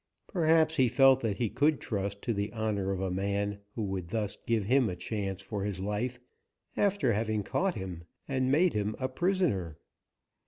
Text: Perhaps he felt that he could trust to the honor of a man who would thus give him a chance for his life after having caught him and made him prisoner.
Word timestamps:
Perhaps 0.25 0.77
he 0.77 0.87
felt 0.87 1.21
that 1.21 1.37
he 1.37 1.47
could 1.47 1.79
trust 1.79 2.23
to 2.23 2.33
the 2.33 2.51
honor 2.53 2.91
of 2.91 2.99
a 3.01 3.11
man 3.11 3.59
who 3.75 3.83
would 3.83 4.07
thus 4.07 4.35
give 4.47 4.63
him 4.63 4.89
a 4.89 4.95
chance 4.95 5.43
for 5.43 5.63
his 5.63 5.79
life 5.79 6.19
after 6.75 7.13
having 7.13 7.43
caught 7.43 7.75
him 7.75 8.05
and 8.27 8.51
made 8.51 8.73
him 8.73 8.95
prisoner. 9.13 9.77